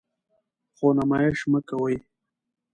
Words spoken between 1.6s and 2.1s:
کوئ.